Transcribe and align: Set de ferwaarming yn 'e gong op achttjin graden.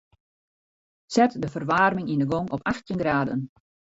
Set 1.15 1.33
de 1.43 1.49
ferwaarming 1.53 2.09
yn 2.13 2.23
'e 2.23 2.27
gong 2.31 2.47
op 2.55 2.65
achttjin 2.71 3.01
graden. 3.03 3.41